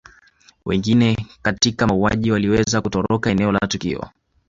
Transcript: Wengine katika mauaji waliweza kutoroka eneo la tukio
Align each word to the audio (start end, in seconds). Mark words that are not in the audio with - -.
Wengine 0.65 1.27
katika 1.41 1.87
mauaji 1.87 2.31
waliweza 2.31 2.81
kutoroka 2.81 3.29
eneo 3.31 3.51
la 3.51 3.59
tukio 3.59 4.09